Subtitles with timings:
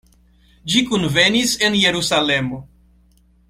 [0.73, 2.63] Ĝi kunvenis en Jerusalemo.